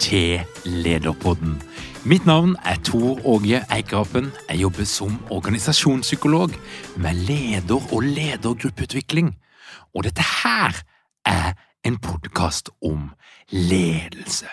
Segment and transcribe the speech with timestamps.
[0.00, 1.58] til Lederpodden.
[2.04, 4.30] Mitt navn er Tor Åge Eikrapen.
[4.48, 6.54] Jeg jobber som organisasjonspsykolog
[6.96, 9.34] med leder- og ledergruppeutvikling.
[9.94, 10.80] Og dette her
[11.26, 11.52] er
[11.84, 13.10] en podkast om
[13.50, 14.48] ledelse.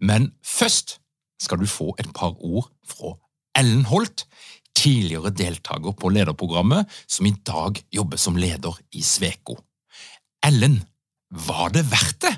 [0.00, 0.98] Men først
[1.40, 3.14] skal du få et par ord fra
[3.58, 4.24] Ellen Holt,
[4.76, 9.58] tidligere deltaker på lederprogrammet, som i dag jobber som leder i Sveko.
[10.46, 10.84] Ellen,
[11.30, 12.37] var det verdt det?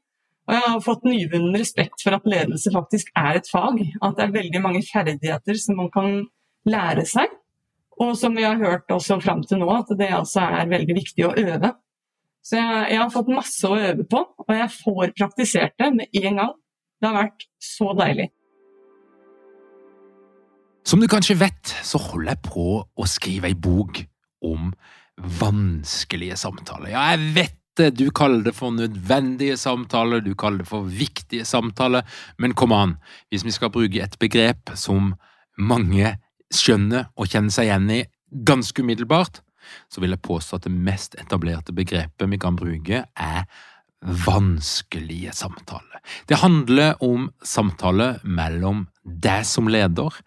[0.49, 3.77] Og jeg har fått nyvunnen respekt for at ledelse faktisk er et fag.
[4.01, 6.17] At det er veldig mange ferdigheter som man kan
[6.67, 7.31] lære seg.
[8.01, 11.27] Og som vi har hørt også fram til nå, at det altså er veldig viktig
[11.27, 11.75] å øve.
[12.41, 16.21] Så jeg, jeg, har fått masse å øve på, og jeg får praktisert det med
[16.23, 16.55] en gang.
[16.97, 18.31] Det har vært så deilig.
[20.85, 24.01] Som du kanskje vet, så holder jeg på å skrive ei bok
[24.41, 24.71] om
[25.21, 26.95] vanskelige samtaler.
[26.95, 32.03] Ja, jeg vet du kaller det for nødvendige samtaler, du kaller det for viktige samtaler,
[32.37, 32.97] men kom an,
[33.29, 35.15] hvis vi skal bruke et begrep som
[35.57, 36.17] mange
[36.51, 38.01] skjønner og kjenner seg igjen i
[38.47, 39.41] ganske umiddelbart,
[39.89, 43.45] så vil jeg påstå at det mest etablerte begrepet vi kan bruke, er
[44.01, 46.01] vanskelige samtaler.
[46.27, 50.17] Det handler om samtaler mellom deg som leder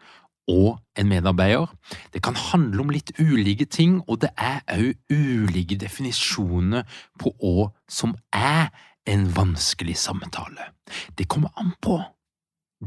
[0.51, 1.71] og en medarbeider.
[2.13, 6.85] Det kan handle om litt ulike ting, og det er òg ulike definisjoner
[7.21, 8.69] på hva som er
[9.09, 10.73] en vanskelig samtale.
[11.17, 12.01] Det kommer an på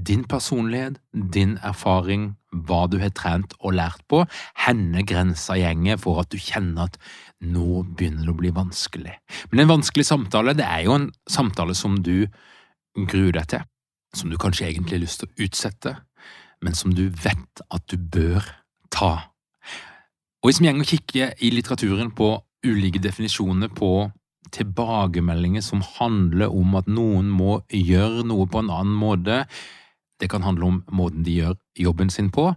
[0.05, 4.23] din personlighet, din erfaring, hva du har trent og lært på,
[4.65, 6.99] henne grensa gjenger for at du kjenner at
[7.41, 9.15] nå begynner det å bli vanskelig.
[9.51, 12.27] Men en vanskelig samtale, det er jo en samtale som du
[12.97, 13.65] gruer deg til,
[14.15, 15.95] som du kanskje egentlig har lyst til å utsette,
[16.61, 18.45] men som du vet at du bør
[18.93, 19.29] ta.
[20.41, 24.09] Og Hvis vi går og kikker i litteraturen på ulike definisjoner på
[24.53, 29.43] tilbakemeldinger som handler om at noen må gjøre noe på en annen måte,
[30.21, 32.49] det kan handle om måten de gjør jobben sin på,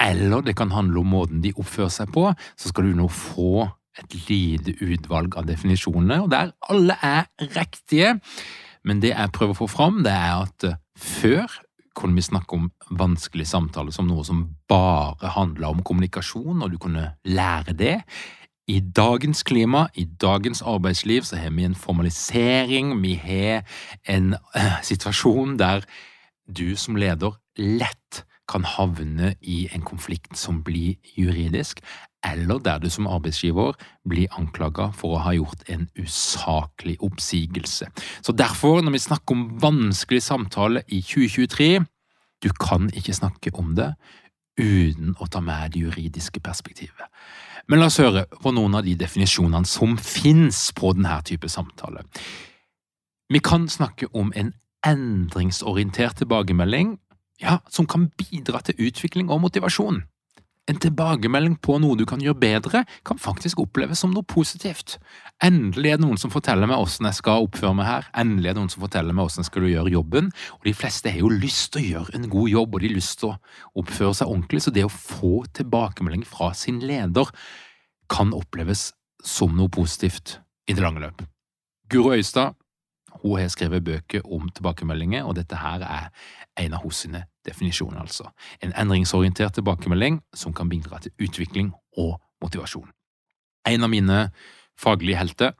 [0.00, 3.66] eller det kan handle om måten de oppfører seg på, så skal du nå få
[4.00, 8.14] et lite utvalg av definisjonene, og der alle er riktige.
[8.88, 10.66] Men det jeg prøver å få fram, det er at
[10.98, 11.58] før
[11.94, 16.78] kunne vi snakke om vanskelige samtaler som noe som bare handla om kommunikasjon, og du
[16.78, 17.98] kunne lære det.
[18.68, 23.64] i dagens klima, i dagens arbeidsliv, så har vi en formalisering, vi har
[24.08, 25.82] en uh, situasjon der
[26.46, 31.82] du som leder lett kan havne i en konflikt som blir juridisk,
[32.24, 33.74] eller der du som arbeidsgiver
[34.08, 37.88] blir anklaga for å ha gjort en usaklig oppsigelse.
[38.22, 41.82] Så derfor, når vi snakker om vanskelig samtale i 2023,
[42.42, 43.92] du kan ikke snakke om det
[44.60, 47.08] uten å ta med det juridiske perspektivet.
[47.70, 52.02] Men la oss høre på noen av de definisjonene som finnes på denne type samtale.
[53.32, 54.52] Vi kan snakke om en
[54.84, 56.96] endringsorientert tilbakemelding
[57.40, 60.02] ja, som kan bidra til utvikling og motivasjon.
[60.70, 64.94] En tilbakemelding på noe du kan gjøre bedre, kan faktisk oppleves som noe positivt.
[65.42, 68.54] Endelig er det noen som forteller meg hvordan jeg skal oppføre meg her, endelig er
[68.54, 70.30] det noen som forteller meg hvordan jeg skal gjøre jobben,
[70.60, 72.98] og de fleste har jo lyst til å gjøre en god jobb, og de har
[73.00, 77.34] lyst til å oppføre seg ordentlig, så det å få tilbakemelding fra sin leder
[78.12, 78.92] kan oppleves
[79.26, 80.38] som noe positivt
[80.70, 81.26] i det lange løp.
[81.90, 82.54] Guro Øystad
[83.20, 86.08] hun har skrevet bøker om tilbakemeldinger, og dette her er
[86.58, 88.30] en av hennes definisjoner, altså.
[88.62, 92.88] En endringsorientert tilbakemelding som kan bidra til utvikling og motivasjon.
[93.68, 94.30] En av mine
[94.78, 95.52] faglige helter,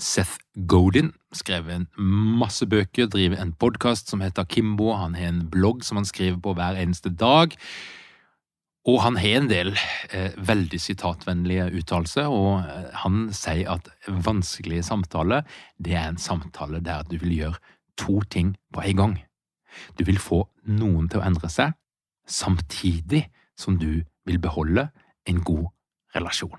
[0.00, 0.38] Seth
[0.68, 6.00] Godin, skrevet masse bøker, driver en podkast som heter Kimbo, han har en blogg som
[6.00, 7.52] han skriver på hver eneste dag.
[8.88, 9.74] Og han har en del
[10.08, 15.44] eh, veldig sitatvennlige uttalelser, og eh, han sier at vanskelige samtaler,
[15.76, 17.60] det er en samtale der du vil gjøre
[18.00, 19.18] to ting på en gang.
[19.98, 21.76] Du vil få noen til å endre seg,
[22.24, 23.26] samtidig
[23.58, 24.88] som du vil beholde
[25.28, 25.68] en god
[26.16, 26.56] relasjon.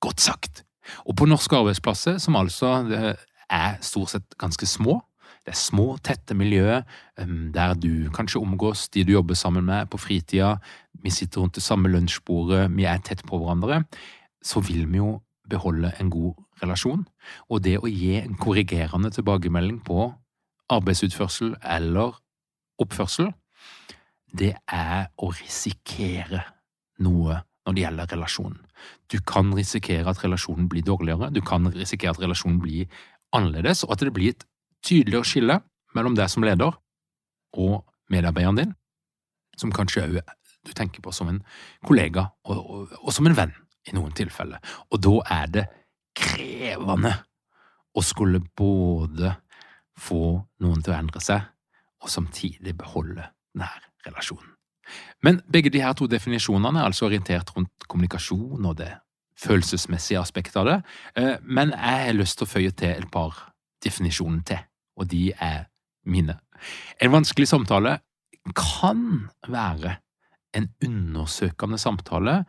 [0.00, 0.64] Godt sagt!
[1.04, 3.12] Og på norske arbeidsplasser, som altså eh,
[3.52, 5.02] er stort sett ganske små,
[5.50, 6.84] det små, tette miljøer
[7.18, 10.56] der du kanskje omgås de du jobber sammen med på fritida,
[11.02, 13.82] vi sitter rundt det samme lunsjbordet, vi er tett på hverandre,
[14.42, 15.18] så vil vi jo
[15.50, 17.04] beholde en god relasjon.
[17.50, 20.12] Og det å gi en korrigerende tilbakemelding på
[20.70, 22.14] arbeidsutførsel eller
[22.80, 23.32] oppførsel,
[24.30, 26.44] det er å risikere
[27.02, 28.60] noe når det gjelder relasjonen.
[29.10, 32.86] Du kan risikere at relasjonen blir dårligere, du kan risikere at relasjonen blir
[33.36, 34.46] annerledes, og at det blir et
[34.84, 35.56] tydeligere skille
[35.96, 36.76] mellom deg som leder
[37.58, 38.76] og medarbeideren din,
[39.58, 40.20] som kanskje òg
[40.66, 41.40] du tenker på som en
[41.86, 43.52] kollega og, og, og, som en venn
[43.88, 44.60] i noen tilfeller.
[44.92, 45.66] Og da er det
[46.16, 47.14] krevende
[47.96, 49.34] å skulle både
[50.00, 50.22] få
[50.62, 51.44] noen til å endre seg,
[52.00, 53.26] og samtidig beholde
[53.60, 54.56] nær relasjonen.
[55.22, 58.90] Men begge de her to definisjonene er altså orientert rundt kommunikasjon og det
[59.40, 60.78] følelsesmessige aspektet av det,
[61.16, 63.36] eh, men jeg har lyst til å føye til et par
[63.84, 64.64] definisjoner til
[65.00, 65.66] og de er
[66.06, 66.36] mine.
[67.00, 67.98] En vanskelig samtale
[68.56, 69.96] kan være
[70.56, 72.44] en undersøkende samtale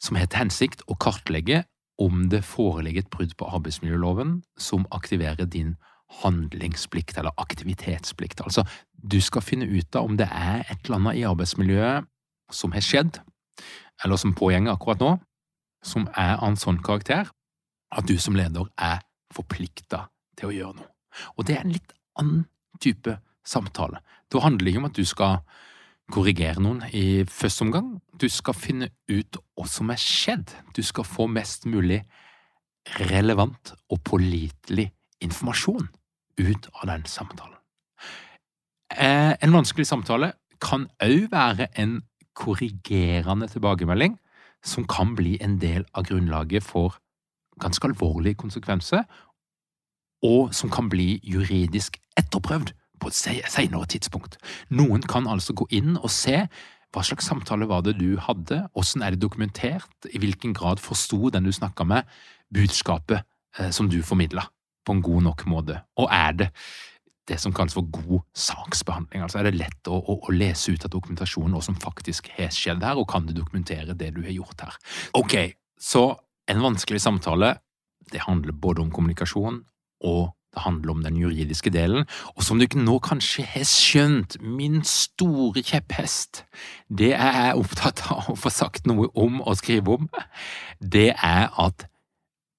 [0.00, 1.64] som har til hensikt å kartlegge
[2.00, 5.74] om det foreligger et brudd på arbeidsmiljøloven som aktiverer din
[6.22, 8.40] handlingsplikt eller aktivitetsplikt.
[8.40, 12.08] Altså, du skal finne ut av om det er et eller annet i arbeidsmiljøet
[12.50, 13.20] som har skjedd,
[14.04, 15.12] eller som pågjenger akkurat nå,
[15.84, 17.30] som er av en sånn karakter
[17.90, 19.04] at du som leder er
[19.34, 20.08] forplikta
[20.38, 20.88] til å gjøre noe.
[21.36, 22.46] Og det er en litt annen
[22.80, 24.00] type samtale.
[24.32, 25.40] Da handler det ikke om at du skal
[26.10, 27.92] korrigere noen i første omgang.
[28.20, 30.50] Du skal finne ut hva som er skjedd.
[30.76, 32.02] Du skal få mest mulig
[32.98, 34.90] relevant og pålitelig
[35.22, 35.88] informasjon
[36.40, 37.56] ut av den samtalen.
[38.90, 42.00] Eh, en vanskelig samtale kan òg være en
[42.34, 44.16] korrigerende tilbakemelding
[44.64, 46.98] som kan bli en del av grunnlaget for
[47.60, 49.04] ganske alvorlige konsekvenser,
[50.26, 54.36] og som kan bli juridisk etterprøvd på et senere tidspunkt.
[54.68, 56.44] Noen kan altså gå inn og se
[56.90, 61.30] hva slags samtale var det du hadde, hvordan er det dokumentert, i hvilken grad forsto
[61.30, 62.08] den du snakka med,
[62.50, 63.22] budskapet
[63.58, 64.48] eh, som du formidla,
[64.84, 66.48] på en god nok måte, og er det
[67.30, 69.22] det som kalles for god saksbehandling.
[69.22, 72.50] Altså er det lett å, å, å lese ut av dokumentasjonen hva som faktisk har
[72.54, 74.78] skjedd her, og kan du dokumentere det du har gjort her.
[75.20, 75.36] Ok,
[75.78, 76.08] så
[76.50, 77.52] en vanskelig samtale,
[78.10, 79.60] det handler både om kommunikasjon
[80.00, 82.06] og det handler om den juridiske delen.
[82.34, 86.42] Og som du ikke nå kanskje har skjønt, min store kjepphest,
[86.90, 90.08] det jeg er opptatt av å få sagt noe om og skrive om,
[90.82, 91.86] det er at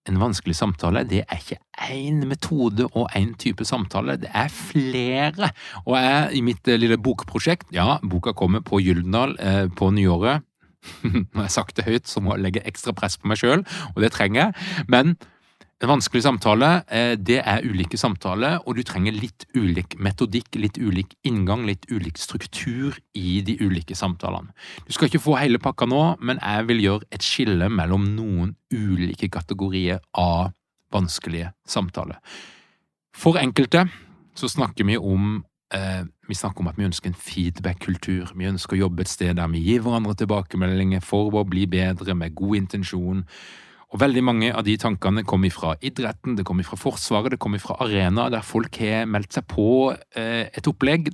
[0.09, 1.59] en vanskelig samtale, det er ikke
[1.91, 5.51] én metode og én type samtale, det er flere.
[5.85, 10.47] Og jeg, i mitt lille bokprosjekt, ja, boka kommer på Gyldendal eh, på nyåret,
[11.03, 13.61] når jeg har sagt det høyt, så må jeg legge ekstra press på meg sjøl,
[13.93, 15.13] og det trenger jeg, men
[15.81, 20.77] En vanskelig samtale, eh, det er ulike samtaler, og du trenger litt ulik metodikk, litt
[20.77, 24.53] ulik inngang, litt ulik struktur i de ulike samtalene.
[24.85, 28.53] Du skal ikke få hele pakka nå, men jeg vil gjøre et skille mellom noen
[28.69, 30.53] ulike kategorier av
[30.93, 32.21] vanskelige samtaler.
[33.17, 33.87] For enkelte
[34.37, 38.35] så snakker vi om eh, vi snakker om at vi ønsker en feedback-kultur.
[38.37, 42.13] Vi ønsker å jobbe et sted der vi gir hverandre tilbakemeldinger for å bli bedre,
[42.13, 43.25] med god intensjon.
[43.91, 47.59] Og Veldig mange av de tankene kommer fra idretten, det kommer fra Forsvaret, det kommer
[47.59, 51.11] fra arenaer der folk har meldt seg på eh, et opplegg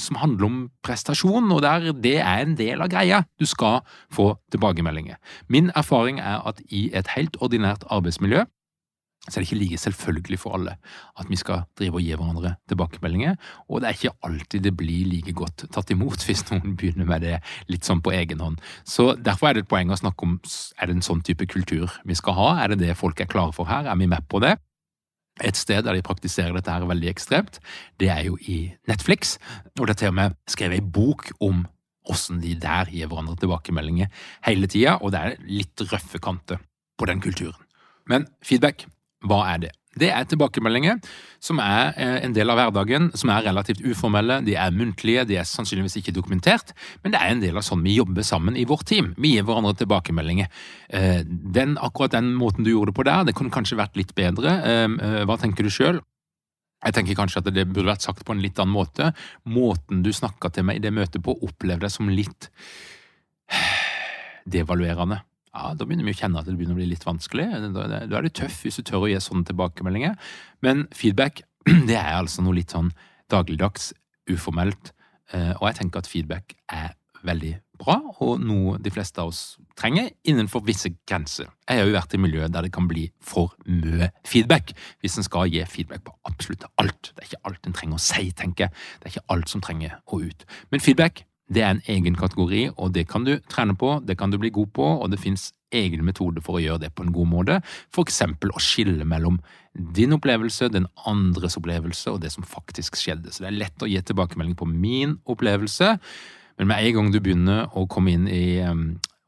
[0.00, 3.22] som handler om prestasjon, og der det er en del av greia.
[3.38, 5.20] Du skal få tilbakemeldinger.
[5.46, 8.42] Min erfaring er at i et helt ordinært arbeidsmiljø
[9.28, 10.76] så er det ikke like selvfølgelig for alle
[11.20, 13.36] at vi skal drive og gi hverandre tilbakemeldinger,
[13.68, 17.26] og det er ikke alltid det blir like godt tatt imot hvis noen begynner med
[17.26, 17.36] det
[17.68, 18.56] litt sånn på egen hånd.
[18.88, 21.92] Så Derfor er det et poeng å snakke om er det en sånn type kultur
[22.08, 24.40] vi skal ha, er det det folk er klare for her, er vi med på
[24.42, 24.56] det?
[25.44, 27.60] Et sted der de praktiserer dette her veldig ekstremt,
[28.00, 29.36] det er jo i Netflix,
[29.78, 31.66] og det er til og med skrevet ei bok om
[32.10, 34.08] åssen de der gir hverandre tilbakemeldinger
[34.48, 36.60] hele tida, og det er litt røffe kanter
[36.98, 37.60] på den kulturen.
[38.08, 38.88] Men feedback
[39.28, 39.74] hva er det?
[39.98, 41.00] Det er tilbakemeldinger
[41.42, 45.40] som er eh, en del av hverdagen, som er relativt uformelle, de er muntlige, de
[45.40, 46.70] er sannsynligvis ikke dokumentert,
[47.02, 49.10] men det er en del av sånn vi jobber sammen i vårt team.
[49.18, 50.46] Vi gir hverandre tilbakemeldinger.
[50.94, 54.14] Eh, den, akkurat den måten du gjorde det på der, det kunne kanskje vært litt
[54.14, 54.54] bedre.
[54.62, 55.98] Eh, hva tenker du sjøl?
[56.80, 59.10] Jeg tenker kanskje at det burde vært sagt på en litt annen måte.
[59.50, 62.48] Måten du snakka til meg i det møtet på, opplevde jeg som litt
[64.54, 67.48] devaluerende ja, da begynner vi å kjenne at det begynner å bli litt vanskelig.
[67.74, 70.14] Da, er det tøff hvis du tør å gi sånne tilbakemeldinger.
[70.62, 71.42] Men feedback,
[71.88, 72.92] det er altså noe litt sånn
[73.30, 73.90] dagligdags,
[74.30, 74.92] uformelt,
[75.34, 76.92] eh, og jeg tenker at feedback er
[77.26, 81.48] veldig bra, og noe de fleste av oss trenger innenfor visse grenser.
[81.66, 85.26] Jeg har jo vært i miljøet der det kan bli for mye feedback, hvis en
[85.26, 87.12] skal gi feedback på absolutt alt.
[87.14, 88.76] Det er ikke alt en trenger å si, tenker jeg.
[89.00, 90.46] Det er ikke alt som trenger å ut.
[90.70, 94.30] Men feedback det er en egen kategori, og det kan du trene på, det kan
[94.30, 97.12] du bli god på, og det fins egne metoder for å gjøre det på en
[97.14, 97.60] god måte,
[97.94, 99.38] for eksempel å skille mellom
[99.94, 103.30] din opplevelse, den andres opplevelse og det som faktisk skjedde.
[103.30, 105.96] Så det er lett å gi tilbakemelding på min opplevelse,
[106.58, 108.44] men med en gang du begynner å komme inn i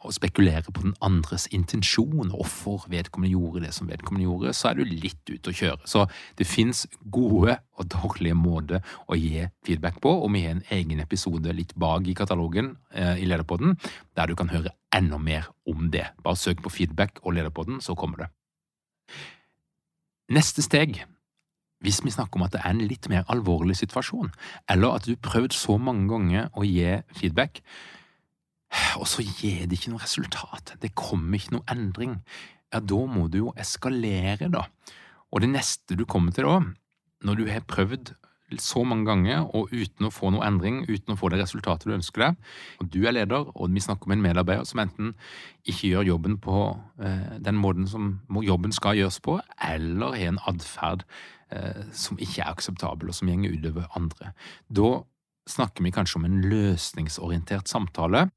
[0.02, 4.70] og spekulere på den andres intensjon, og hvorfor vedkommende gjorde det som vedkommende gjorde, så
[4.70, 5.86] er du litt ute å kjøre.
[5.88, 6.04] Så
[6.38, 11.02] det fins gode og dårlige måter å gi feedback på, og vi har en egen
[11.04, 13.78] episode litt bak i katalogen eh, i Lederpodden,
[14.18, 16.08] der du kan høre enda mer om det.
[16.24, 18.30] Bare søk på feedback og Lederpodden, så kommer det.
[20.32, 21.02] Neste steg
[21.82, 24.30] hvis vi snakker om at det er en litt mer alvorlig situasjon,
[24.70, 27.62] eller at du har prøvd så mange ganger å gi feedback,
[29.00, 30.74] og så gir det ikke noe resultat.
[30.82, 32.18] Det kommer ikke noe endring.
[32.72, 34.66] Ja, da må du jo eskalere, da.
[35.32, 36.60] Og det neste du kommer til da,
[37.24, 38.14] når du har prøvd
[38.60, 41.94] så mange ganger og uten å få noe endring, uten å få det resultatet du
[41.96, 42.50] ønsker deg,
[42.82, 45.14] og du er leder, og vi snakker om en medarbeider som enten
[45.64, 46.58] ikke gjør jobben på
[47.00, 49.38] eh, den måten som jobben skal gjøres på,
[49.70, 51.06] eller har en atferd
[51.54, 54.34] eh, som ikke er akseptabel, og som gjenger utover andre.
[54.68, 54.92] Da
[55.48, 58.28] snakker vi kanskje om en løsningsorientert samtale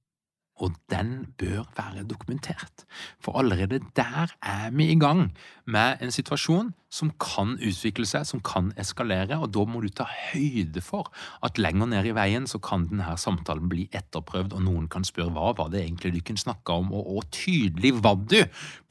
[0.55, 2.85] og den bør være dokumentert.
[3.19, 5.33] For allerede der er vi i gang
[5.65, 10.05] med en situasjon som kan utvikle seg, som kan eskalere, og da må du ta
[10.07, 11.09] høyde for
[11.43, 15.33] at lenger ned i veien så kan denne samtalen bli etterprøvd, og noen kan spørre
[15.35, 18.39] hva var det egentlig du kunne snakke om, og, og tydelig var du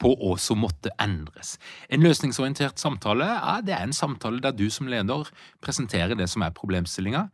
[0.01, 1.55] på hva som måtte endres.
[1.89, 5.33] En løsningsorientert samtale ja, det er en samtale der du som leder
[5.65, 7.25] presenterer det som er problemstillinga,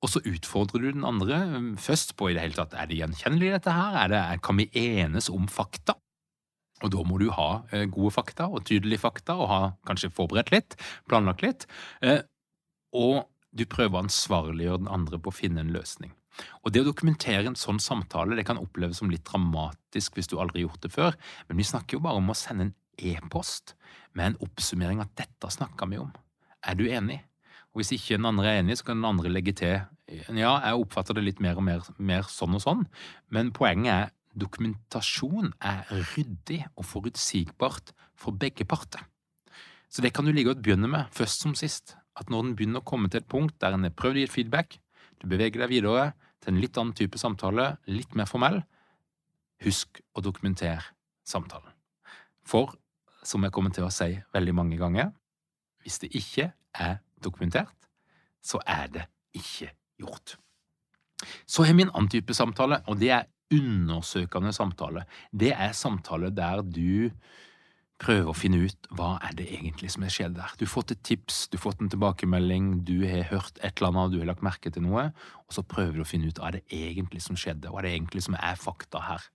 [0.00, 3.00] og så utfordrer du den andre um, først på i det hele tatt er det
[3.00, 5.98] gjenkjennelig, dette her, er det, kan vi enes om fakta?
[6.80, 10.52] Og da må du ha eh, gode fakta og tydelige fakta, og ha kanskje forberedt
[10.54, 10.78] litt,
[11.10, 11.66] planlagt litt.
[12.00, 12.22] Eh,
[12.96, 16.14] og du prøver å ansvarliggjøre den andre på å finne en løsning.
[16.64, 20.38] Og Det å dokumentere en sånn samtale det kan oppleves som litt dramatisk hvis du
[20.38, 23.74] aldri har gjort det før, men vi snakker jo bare om å sende en e-post
[24.16, 26.14] med en oppsummering at dette snakka vi om.
[26.64, 27.20] Er du enig?
[27.70, 29.78] Og Hvis ikke den andre er enig, så kan den andre legge til
[30.10, 32.80] ja, jeg oppfatter det litt mer og mer, mer sånn og sånn,
[33.30, 39.04] men poenget er dokumentasjon er ryddig og forutsigbart for begge parter.
[39.90, 41.96] Så det kan du like godt begynne med, først som sist.
[42.18, 44.26] At når den begynner å komme til et punkt der en har prøvd å gi
[44.28, 44.78] et feedback,
[45.22, 46.10] du beveger deg videre
[46.40, 48.60] til en litt annen type samtale, litt mer formell,
[49.64, 50.84] husk å dokumentere
[51.26, 51.74] samtalen.
[52.46, 52.72] For,
[53.26, 55.10] som jeg kommer til å si veldig mange ganger,
[55.84, 57.90] hvis det ikke er dokumentert,
[58.42, 59.04] så er det
[59.36, 60.36] ikke gjort.
[61.46, 65.04] Så har vi en annen type samtale, og det er undersøkende samtale.
[65.32, 67.10] Det er samtale der du
[68.00, 70.52] prøver å finne ut hva er det egentlig som har skjedd der.
[70.56, 73.90] Du har fått et tips, du har fått en tilbakemelding, du har hørt et eller
[73.90, 75.10] annet, du har lagt merke til noe,
[75.44, 77.90] og så prøver du å finne ut hva er det egentlig som skjedde, hva er
[77.90, 79.26] det egentlig som er fakta her.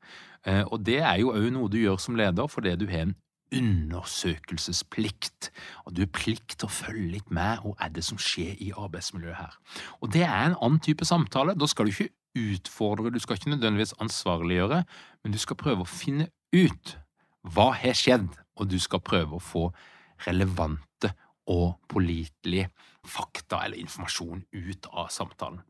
[0.49, 3.15] Eh, og det er jo òg noe du gjør som leder, fordi du har en
[3.53, 5.51] undersøkelsesplikt,
[5.85, 8.71] og du har plikt til å følge litt med hva er det som skjer i
[8.73, 9.57] arbeidsmiljøet her.
[10.01, 11.55] Og det er en annen type samtale.
[11.57, 14.81] Da skal du ikke utfordre, du skal ikke nødvendigvis ansvarliggjøre,
[15.23, 16.97] men du skal prøve å finne ut
[17.53, 19.69] hva har skjedd, og du skal prøve å få
[20.25, 21.11] relevante
[21.51, 22.71] og pålitelige
[23.05, 25.61] fakta eller informasjon ut av samtalen.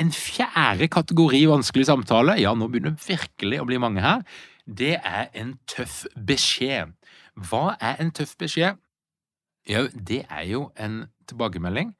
[0.00, 4.24] En fjerde kategori vanskelig samtale, ja, nå begynner det virkelig å bli mange her,
[4.66, 6.94] det er en tøff beskjed.
[7.36, 8.80] Hva er en tøff beskjed?
[9.68, 11.94] Jo, det er jo en tilbakemelding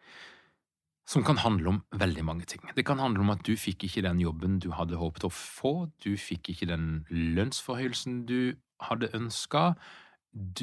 [1.08, 2.62] som kan handle om veldig mange ting.
[2.76, 5.90] Det kan handle om at du fikk ikke den jobben du hadde håpet å få,
[6.04, 9.74] du fikk ikke den lønnsforhøyelsen du hadde ønska,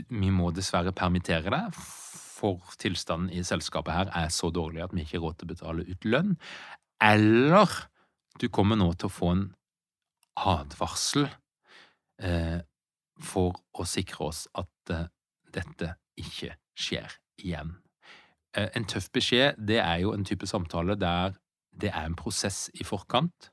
[0.09, 5.05] vi må dessverre permittere deg, for tilstanden i selskapet her er så dårlig at vi
[5.05, 6.33] ikke har råd til å betale ut lønn,
[7.01, 7.77] eller
[8.41, 9.45] du kommer nå til å få en
[10.41, 11.29] advarsel
[13.21, 15.07] for å sikre oss at eh,
[15.53, 17.75] dette ikke skjer igjen.
[18.57, 21.37] Eh, en tøff beskjed det er jo en type samtale der
[21.81, 23.51] det er en prosess i forkant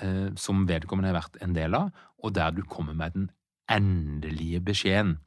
[0.00, 1.90] eh, som vedkommende har vært en del av,
[2.24, 3.28] og der du kommer med den
[3.70, 5.18] endelige beskjeden.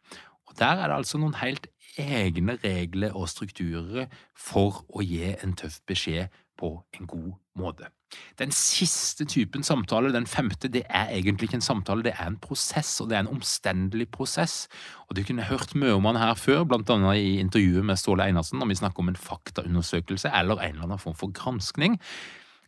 [0.49, 1.67] Og Der er det altså noen helt
[1.99, 7.91] egne regler og strukturer for å gi en tøff beskjed på en god måte.
[8.39, 12.39] Den siste typen samtale, den femte, det er egentlig ikke en samtale, det er en
[12.41, 14.67] prosess, og det er en omstendelig prosess.
[15.09, 18.25] Og Du kunne hørt mye om han her før, blant annet i intervjuet med Ståle
[18.25, 21.99] Einarsen, når vi snakker om en faktaundersøkelse eller en eller annen form for granskning.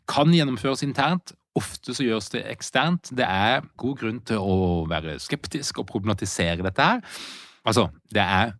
[0.07, 3.09] Kan gjennomføres internt, Ofte så gjøres det eksternt.
[3.11, 7.01] Det er god grunn til å være skeptisk og problematisere dette her.
[7.67, 8.53] Altså, det er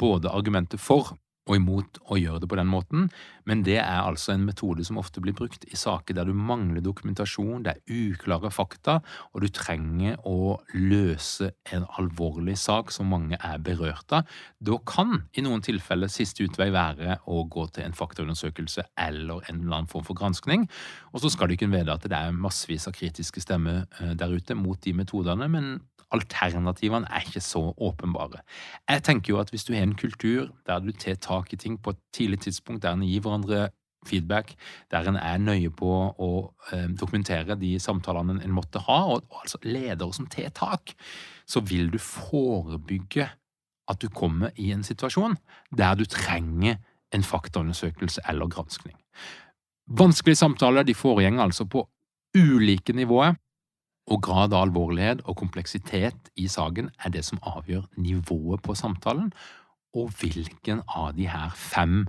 [0.00, 1.12] både argumenter for
[1.44, 3.08] og imot å gjøre det på den måten,
[3.48, 6.84] men det er altså en metode som ofte blir brukt i saker der du mangler
[6.84, 8.98] dokumentasjon, det er uklare fakta,
[9.32, 14.28] og du trenger å løse en alvorlig sak som mange er berørt av.
[14.64, 19.62] Da kan i noen tilfeller siste utvei være å gå til en faktaundersøkelse eller en
[19.62, 20.68] eller annen form for granskning,
[21.12, 24.32] og så skal du kunne vite at det er massevis av kritiske stemmer eh, der
[24.34, 25.74] ute mot de metodene, men
[26.14, 28.42] alternativene er ikke så åpenbare.
[28.88, 31.78] Jeg tenker jo at hvis du har en kultur der du tar tak i ting
[31.82, 33.70] på et tidlig tidspunkt, der en gir hverandre
[34.04, 34.54] feedback,
[34.90, 36.30] der en er nøye på å
[36.72, 40.94] eh, dokumentere de samtalene en måtte ha, og, og altså ledere som tar tak,
[41.48, 43.30] så vil du forebygge
[43.88, 45.36] at du kommer i en situasjon
[45.76, 46.78] der du trenger
[47.14, 48.96] en faktaundersøkelse eller granskning.
[49.86, 51.84] Vanskelige samtaler de foregår altså på
[52.36, 53.36] ulike nivåer,
[54.04, 59.30] og grad av alvorlighet og kompleksitet i saken er det som avgjør nivået på samtalen,
[59.94, 62.02] og hvilken av de her fem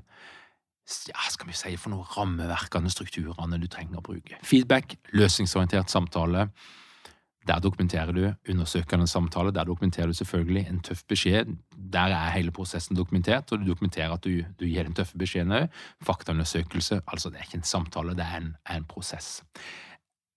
[0.86, 4.38] ja, skal vi si for noen rammeverkende strukturene du trenger å bruke.
[4.46, 6.50] Feedback, løsningsorientert samtale.
[7.46, 11.52] Der dokumenterer du undersøkende samtale, der dokumenterer du selvfølgelig en tøff beskjed.
[11.94, 15.54] Der er hele prosessen dokumentert, og du dokumenterer at du, du gir den tøffe beskjeden
[15.54, 15.68] òg.
[16.06, 19.44] Faktaundersøkelse, altså det er ikke en samtale, det er en, er en prosess.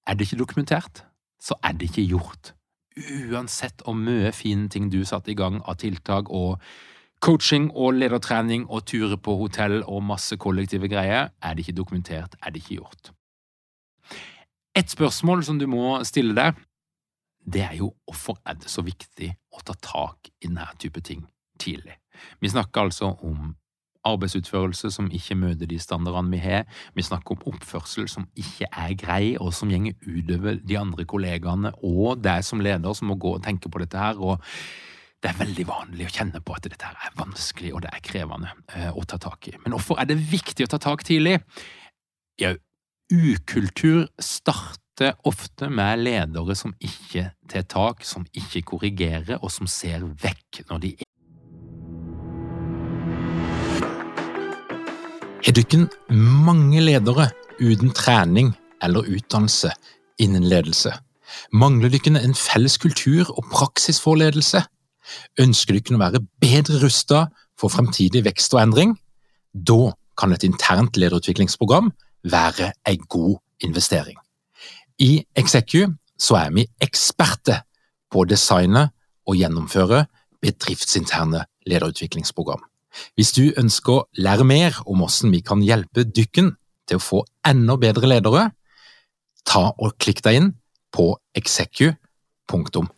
[0.06, 1.04] Er det ikke dokumentert,
[1.40, 2.52] så er det ikke gjort.
[3.32, 6.60] Uansett hvor mye fine ting du satte i gang av tiltak og
[7.20, 12.36] coaching og ledertrening og turer på hotell og masse kollektive greier, er det ikke dokumentert,
[12.42, 13.12] er det ikke gjort.
[14.76, 16.58] Et spørsmål som du må stille deg,
[17.48, 21.24] det er jo hvorfor er det så viktig å ta tak i denne type ting
[21.58, 21.96] tidlig?
[22.40, 23.54] Vi snakker altså om
[24.08, 26.66] arbeidsutførelse som ikke møter de standardene vi har.
[26.94, 31.72] Vi snakker om oppførsel som ikke er grei, og som gjenger utover de andre kollegaene
[31.84, 34.18] og deg som leder som må gå og tenke på dette her.
[34.18, 34.42] og
[35.18, 38.52] det er veldig vanlig å kjenne på at dette er vanskelig og det er krevende
[38.76, 39.56] eh, å ta tak i.
[39.64, 41.40] Men hvorfor er det viktig å ta tak tidlig?
[42.38, 42.52] Ja,
[43.10, 50.06] ukultur starter ofte med ledere som ikke tar tak, som ikke korrigerer, og som ser
[50.22, 51.06] vekk når de er
[55.48, 58.50] Har dere mange ledere uten trening
[58.84, 59.70] eller utdannelse
[60.20, 60.92] innen ledelse?
[61.50, 64.60] Mangler dere en felles kultur og praksis for ledelse?
[65.40, 68.96] Ønsker du kunne være bedre rustet for fremtidig vekst og endring?
[69.54, 71.92] Da kan et internt lederutviklingsprogram
[72.24, 74.18] være en god investering.
[74.98, 75.86] I Execu
[76.34, 77.62] er vi eksperter
[78.10, 78.88] på å designe
[79.28, 80.06] og gjennomføre
[80.42, 82.62] bedriftsinterne lederutviklingsprogram.
[83.14, 86.54] Hvis du ønsker å lære mer om hvordan vi kan hjelpe dykken
[86.88, 88.48] til å få enda bedre ledere,
[89.46, 90.50] ta og klikk deg inn
[90.94, 92.88] på execu.no.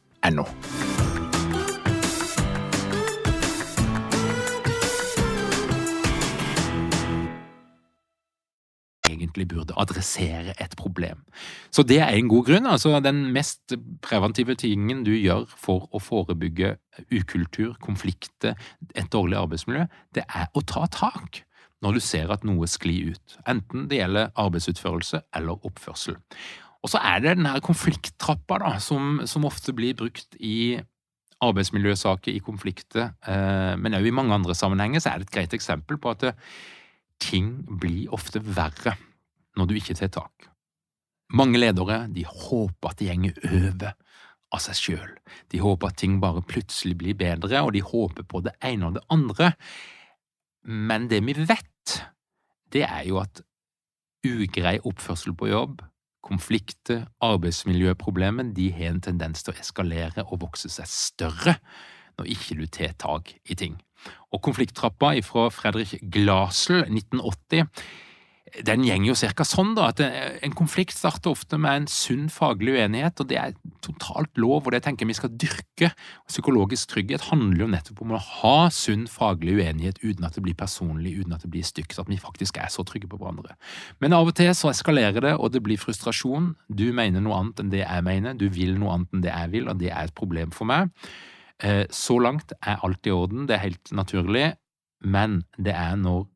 [9.21, 11.21] egentlig burde adressere et problem.
[11.71, 12.67] Så det er en god grunn.
[12.67, 16.77] altså Den mest preventive tingen du gjør for å forebygge
[17.13, 18.57] ukultur, konflikter,
[18.95, 21.45] et dårlig arbeidsmiljø, det er å ta tak
[21.81, 26.19] når du ser at noe sklir ut, enten det gjelder arbeidsutførelse eller oppførsel.
[26.85, 30.81] Og så er det den her konflikttrappa da, som, som ofte blir brukt i
[31.41, 35.57] arbeidsmiljøsaker, i konflikter, eh, men òg i mange andre sammenhenger, så er det et greit
[35.57, 36.35] eksempel på at det,
[37.21, 38.97] ting blir ofte verre
[39.57, 40.51] når du ikke tar tak.
[41.31, 43.93] Mange ledere de håper at de gjenger over
[44.51, 45.13] av seg sjøl.
[45.53, 48.99] De håper at ting bare plutselig blir bedre, og de håper på det ene og
[48.99, 49.53] det andre.
[50.67, 52.01] Men det vi vet,
[52.75, 53.45] det er jo at
[54.27, 55.81] ugrei oppførsel på jobb,
[56.27, 61.57] konflikter, arbeidsmiljøproblemer, de har en tendens til å eskalere og vokse seg større
[62.19, 63.79] når ikke du tar tak i ting.
[64.35, 67.71] Og konflikttrappa fra Fredrik Glasel 1980
[68.67, 72.75] den gjenger jo cirka sånn, da, at en konflikt starter ofte med en sunn faglig
[72.77, 75.91] uenighet, og det er totalt lov, og det tenker jeg vi skal dyrke.
[76.31, 80.59] Psykologisk trygghet handler jo nettopp om å ha sunn faglig uenighet uten at det blir
[80.59, 83.57] personlig, uten at det blir stygt, at vi faktisk er så trygge på hverandre.
[84.03, 86.55] Men av og til så eskalerer det, og det blir frustrasjon.
[86.69, 89.55] Du mener noe annet enn det jeg mener, du vil noe annet enn det jeg
[89.55, 90.91] vil, og det er et problem for meg.
[91.61, 94.51] Eh, så langt er alt i orden, det er helt naturlig,
[95.05, 96.27] men det er når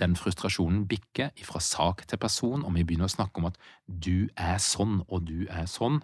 [0.00, 4.28] den frustrasjonen bikker fra sak til person, og vi begynner å snakke om at du
[4.36, 6.00] er sånn og du er sånn,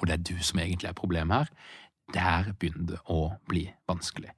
[0.00, 1.72] og det er du som egentlig er problemet her,
[2.14, 4.32] der begynner det å bli vanskelig.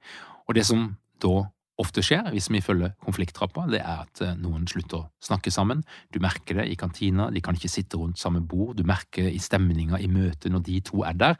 [0.47, 0.89] Og det som
[1.21, 1.47] da
[1.81, 5.83] ofte skjer, hvis vi følger konflikttrappa, det er at eh, noen slutter å snakke sammen.
[6.13, 9.35] Du merker det i kantina, de kan ikke sitte rundt samme bord, du merker det
[9.37, 11.37] i stemninga i møtet når de to er der,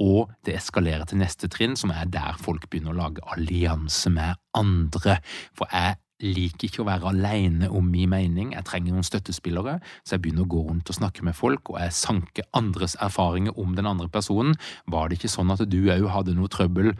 [0.00, 4.38] og det eskalerer til neste trinn, som er der folk begynner å lage allianse med
[4.56, 5.18] andre.
[5.58, 10.16] For jeg liker ikke å være alene om min mening, jeg trenger noen støttespillere, så
[10.16, 13.74] jeg begynner å gå rundt og snakke med folk, og jeg sanker andres erfaringer om
[13.78, 14.56] den andre personen.
[14.90, 16.94] Var det ikke sånn at du òg hadde noe trøbbel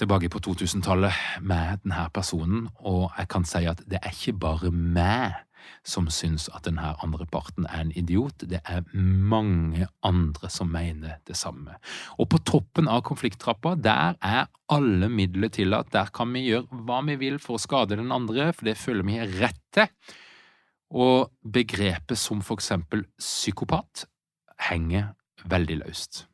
[0.00, 4.72] tilbake på 2000-tallet med denne personen, og jeg kan si at det er ikke bare
[4.74, 5.38] meg
[5.86, 8.44] som syns at denne andre parten er en idiot.
[8.50, 11.76] Det er mange andre som mener det samme.
[12.18, 15.92] Og på toppen av konflikttrappa, der er alle midler tillatt.
[15.94, 19.08] Der kan vi gjøre hva vi vil for å skade den andre, for det føler
[19.08, 19.90] vi har rett til.
[20.94, 24.06] Og begrepet som for eksempel psykopat
[24.68, 25.12] henger
[25.50, 26.24] veldig løst.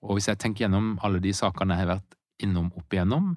[0.00, 3.34] Og hvis jeg tenker gjennom alle de sakene jeg har vært innom opp igjennom,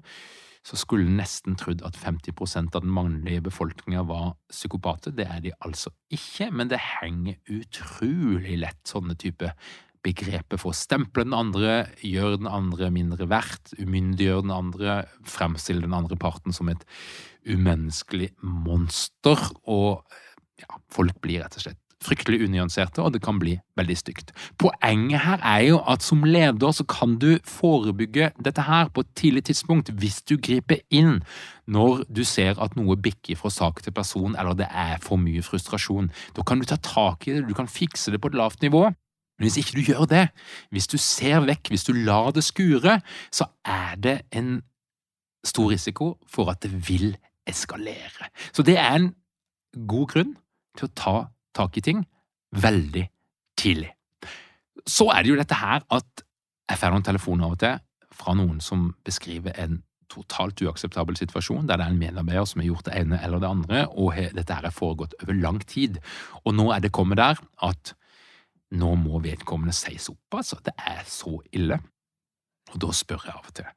[0.64, 5.12] så skulle en nesten trodd at 50% av den mannlige befolkninga var psykopater.
[5.12, 9.52] Det er de altså ikke, men det henger utrolig lett sånne type
[10.04, 15.84] begreper for å stemple den andre, gjøre den andre mindre verdt, umyndiggjøre den andre, fremstille
[15.84, 16.84] den andre parten som et
[17.48, 20.04] umenneskelig monster, og
[20.60, 24.32] ja, folk blir rett og slett fryktelig unyanserte, og det kan bli veldig stygt.
[24.60, 29.12] Poenget her er jo at som leder så kan du forebygge dette her på et
[29.18, 31.20] tidlig tidspunkt hvis du griper inn
[31.66, 35.42] når du ser at noe bikker fra sak til person, eller det er for mye
[35.44, 36.10] frustrasjon.
[36.36, 38.90] Da kan du ta tak i det, du kan fikse det på et lavt nivå.
[39.38, 40.28] Men hvis ikke du gjør det,
[40.70, 43.00] hvis du ser vekk, hvis du lar det skure,
[43.34, 44.60] så er det en
[45.44, 48.30] stor risiko for at det vil eskalere.
[48.52, 49.10] Så det er en
[49.88, 50.34] god grunn
[50.78, 51.16] til å ta
[51.56, 52.04] tak i ting
[52.54, 53.06] veldig
[53.58, 53.90] tidlig.
[54.86, 56.24] Så er det jo dette her at
[56.70, 57.80] jeg får noen telefoner av og til
[58.14, 59.80] fra noen som beskriver en
[60.12, 63.50] totalt uakseptabel situasjon, der det er en medarbeider som har gjort det ene eller det
[63.50, 65.98] andre, og dette her har foregått over lang tid.
[66.44, 67.94] Og nå er det kommet der at
[68.74, 70.58] nå må vedkommende sies opp, altså.
[70.64, 71.78] Det er så ille.
[72.72, 73.68] Og da spør jeg av og til,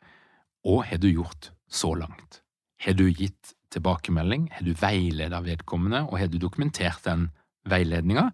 [0.67, 2.41] hva har du gjort så langt?
[2.83, 4.49] Har du gitt tilbakemelding?
[4.53, 7.29] Har du veiledet vedkommende, og har du dokumentert den
[7.69, 8.29] veiledninga.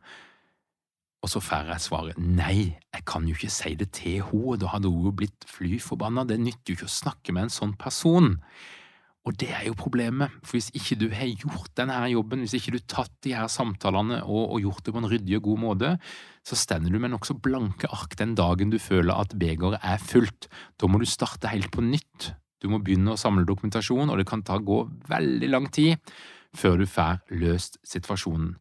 [1.23, 4.73] Og så får jeg svaret nei, jeg kan jo ikke si det til henne, da
[4.73, 7.77] hadde hun jo blitt fly forbanna, det nytter jo ikke å snakke med en sånn
[7.79, 8.33] person.
[9.23, 12.73] Og det er jo problemet, for hvis ikke du har gjort denne jobben, hvis ikke
[12.73, 15.61] du har tatt de her samtalene og, og, gjort det på en ryddig og god
[15.63, 15.93] måte,
[16.43, 20.49] så stender du med nokså blanke ark den dagen du føler at begeret er fullt.
[20.75, 22.33] Da må du starte helt på nytt.
[22.59, 26.03] Du må begynne å samle dokumentasjon, og det kan ta gå veldig lang tid
[26.53, 28.57] før du får løst situasjonen.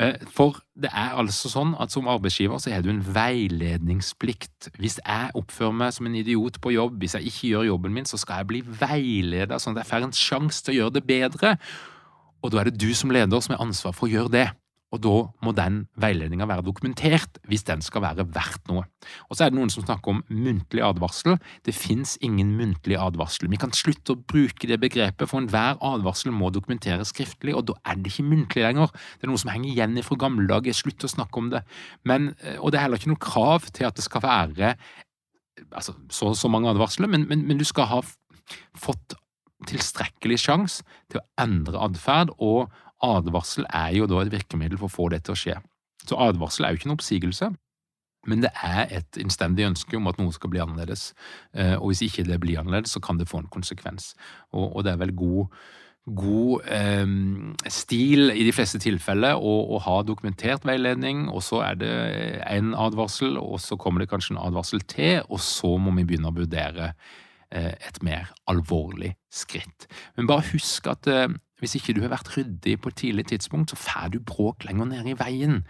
[0.00, 4.70] Eh, for det er altså sånn at som arbeidsgiver så har du en veiledningsplikt.
[4.80, 8.08] Hvis jeg oppfører meg som en idiot på jobb, hvis jeg ikke gjør jobben min,
[8.08, 11.04] så skal jeg bli veileda sånn at jeg får en sjanse til å gjøre det
[11.10, 11.56] bedre.
[12.42, 14.48] Og da er det du som leder som har ansvar for å gjøre det.
[14.92, 18.84] Og da må den veiledninga være dokumentert hvis den skal være verdt noe.
[19.30, 21.38] Og så er det noen som snakker om muntlig advarsel.
[21.64, 23.48] Det fins ingen muntlig advarsel.
[23.52, 27.78] Vi kan slutte å bruke det begrepet, for enhver advarsel må dokumenteres skriftlig, og da
[27.88, 28.92] er det ikke muntlig lenger.
[29.16, 30.76] Det er noe som henger igjen fra gamle dager.
[30.76, 31.64] Slutt å snakke om det.
[32.08, 34.74] Men, og det er heller ikke noe krav til at det skal være
[35.72, 38.00] altså, så, så mange advarsler, men, men, men du skal ha
[38.78, 39.16] fått
[39.68, 44.96] tilstrekkelig sjanse til å endre atferd, og advarsel er jo da et virkemiddel for å
[44.96, 45.58] få det til å skje.
[46.06, 47.50] Så advarsel er jo ikke en oppsigelse,
[48.30, 51.10] men det er et innstendig ønske om at noe skal bli annerledes.
[51.58, 54.12] Eh, og hvis ikke det blir annerledes, så kan det få en konsekvens.
[54.52, 55.62] Og, og det er vel god,
[56.22, 57.16] god eh,
[57.70, 61.92] stil i de fleste tilfeller å, ha dokumentert veiledning, og så er det
[62.46, 66.30] en advarsel, og så kommer det kanskje en advarsel til, og så må vi begynne
[66.30, 66.92] å vurdere
[67.50, 69.90] eh, et mer alvorlig skritt.
[70.14, 71.30] Men bare husk at eh,
[71.62, 74.88] hvis ikke du har vært ryddig på et tidlig tidspunkt, så får du bråk lenger
[74.90, 75.60] ned i veien.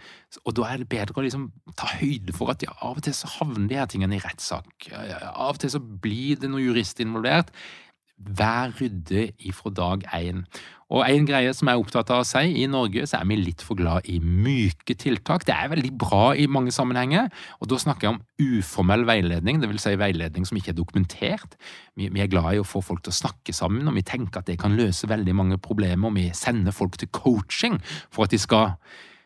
[0.41, 3.13] Og da er det bedre å liksom ta høyde for at ja, av og til
[3.13, 4.89] så havner de her tingene i rettssak.
[4.93, 7.53] Av og til så blir det noe jurist involvert.
[8.23, 10.45] Vær ryddig ifra dag én.
[10.93, 13.37] Og en greie som jeg er opptatt av å si, i Norge så er vi
[13.39, 15.45] litt for glad i myke tiltak.
[15.47, 19.81] Det er veldig bra i mange sammenhenger, og da snakker jeg om uformell veiledning, vil
[19.81, 21.57] Si veiledning som ikke er dokumentert.
[21.97, 24.43] Vi, vi er glad i å få folk til å snakke sammen, og vi tenker
[24.43, 26.07] at det kan løse veldig mange problemer.
[26.11, 27.79] og Vi sender folk til coaching
[28.13, 28.77] for at de skal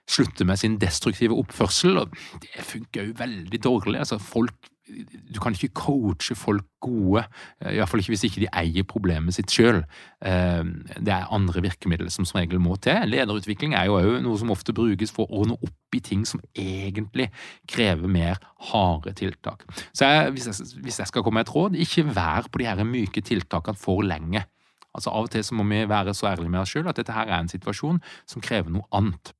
[0.08, 4.00] slutte med sin destruktive oppførsel, og det funker jo veldig dårlig.
[4.00, 7.23] Altså, folk du kan ikke coache folk gode,
[7.62, 9.82] eh, iallfall ikke hvis ikke de eier problemet sitt sjøl.
[10.26, 10.63] Eh,
[10.95, 13.08] det er andre virkemidler som som regel må til.
[13.10, 16.41] Lederutvikling er jo òg noe som ofte brukes for å ordne opp i ting som
[16.56, 17.30] egentlig
[17.67, 19.65] krever mer harde tiltak.
[19.93, 23.21] Så jeg, hvis, jeg, skal komme med et råd, ikke vær på de her myke
[23.21, 24.45] tiltakene for lenge.
[24.93, 27.13] Altså Av og til så må vi være så ærlige med oss sjøl at dette
[27.13, 29.34] her er en situasjon som krever noe annet.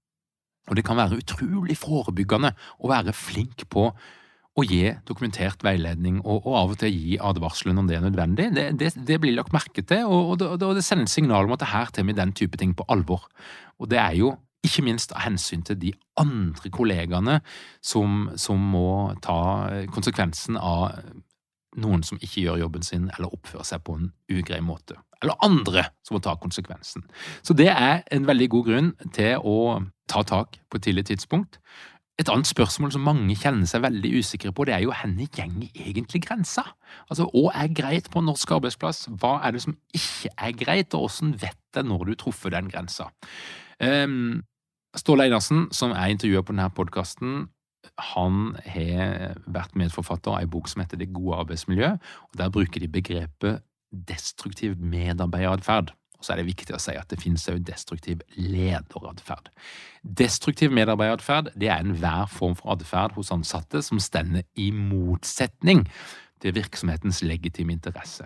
[0.68, 2.52] Og det kan være utrolig forebyggende
[2.84, 3.88] å være flink på
[4.58, 8.48] å gi dokumentert veiledning, og, og, av og til gi advarsler når det er nødvendig.
[8.56, 11.62] Det, det, det blir lagt merke til, og, og, og det sender signal om at
[11.62, 13.28] det her tar vi den type ting på alvor.
[13.78, 14.34] Og det er jo
[14.66, 17.40] ikke minst av hensyn til de andre kollegaene
[17.86, 19.40] som, som må ta
[19.94, 20.98] konsekvensen av
[21.78, 24.98] noen som ikke gjør jobben sin eller oppfører seg på en ugrei måte.
[25.22, 27.06] Eller andre som må ta konsekvensen.
[27.46, 29.58] Så det er en veldig god grunn til å
[30.10, 31.60] ta tak på et tidlig tidspunkt.
[32.18, 35.58] Et annet spørsmål som mange kjenner seg veldig usikre på, det er jo hvor gjeng
[35.70, 36.64] egentlig grensa?
[37.12, 40.96] Altså, Hva er greit på en norsk arbeidsplass, hva er det som ikke er greit,
[40.98, 43.12] og hvordan vet jeg når du truffer den grensa?
[43.78, 44.42] Um,
[44.98, 47.46] Ståle Einarsen, som er intervjua på denne podkasten,
[48.14, 51.94] han har vært medforfatter av en bok som heter Det gode arbeidsmiljø,
[52.32, 55.94] og der bruker de begrepet destruktiv medarbeideratferd.
[56.18, 59.52] Og så er det viktig å si at det finnes også destruktiv lederatferd.
[60.02, 65.86] Destruktiv medarbeideratferd er enhver form for atferd hos ansatte som stender i motsetning
[66.42, 68.26] til virksomhetens legitime interesse.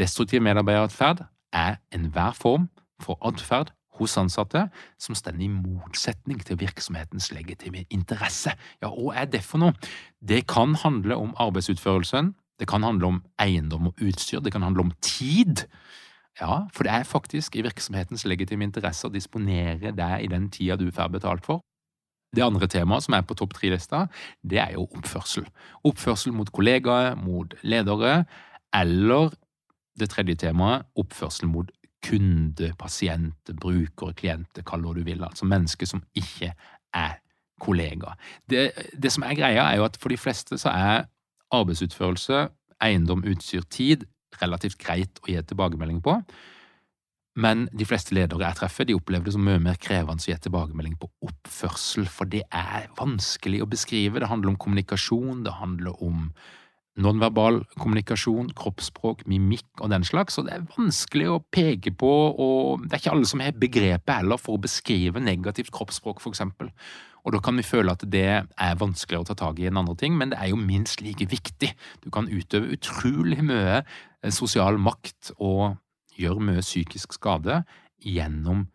[0.00, 2.70] Destruktiv medarbeideratferd er enhver form
[3.02, 4.66] for atferd hos ansatte
[5.00, 8.54] som stender i motsetning til virksomhetens legitime interesse.
[8.80, 9.76] Ja, hva er det for noe?
[10.20, 14.88] Det kan handle om arbeidsutførelsen, det kan handle om eiendom og utstyr, det kan handle
[14.88, 15.66] om tid.
[16.38, 20.78] Ja, for det er faktisk i virksomhetens legitime interesse å disponere deg i den tida
[20.78, 21.64] du får betalt for.
[22.30, 24.04] Det andre temaet som er på topp tre-lista,
[24.46, 25.48] det er jo oppførsel.
[25.88, 28.22] Oppførsel mot kollegaer, mot ledere,
[28.76, 29.34] eller
[29.98, 31.72] det tredje temaet, oppførsel mot
[32.06, 36.54] kunde, pasient, bruker, klienter, kall det hva du vil, altså mennesker som ikke
[36.96, 37.18] er
[37.60, 38.16] kollegaer.
[38.48, 41.10] Det, det som er greia, er jo at for de fleste så er
[41.52, 42.46] arbeidsutførelse,
[42.80, 44.06] eiendom, utstyr, tid
[44.40, 46.20] relativt greit å gi tilbakemelding på.
[47.40, 50.38] Men de fleste ledere jeg treffer, de opplever det som mye mer krevende å gi
[50.44, 54.20] tilbakemelding på oppførsel, for det er vanskelig å beskrive.
[54.20, 56.30] Det handler om kommunikasjon, det handler om
[57.00, 62.82] nonverbal kommunikasjon, kroppsspråk, mimikk og den slags, og det er vanskelig å peke på, og
[62.86, 66.74] det er ikke alle som har begrepet heller for å beskrive negativt kroppsspråk, for eksempel.
[67.24, 69.96] Og da kan vi føle at det er vanskeligere å ta tak i enn andre
[70.00, 71.74] ting, men det er jo minst like viktig.
[72.04, 73.82] Du kan utøve utrolig mye
[74.28, 75.78] sosial makt og
[76.20, 77.62] gjøre mye psykisk skade
[78.04, 78.66] gjennom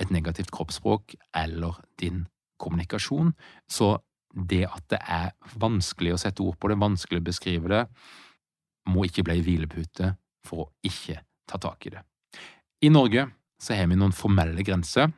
[0.00, 2.26] et negativt kroppsspråk eller din
[2.60, 3.32] kommunikasjon.
[3.68, 3.96] Så
[4.36, 7.82] det at det er vanskelig å sette ord på det, vanskelig å beskrive det,
[8.92, 10.12] må ikke bli hvilepute
[10.46, 12.02] for å ikke ta tak i det.
[12.84, 13.24] I Norge
[13.62, 15.08] så har vi noen formelle grenser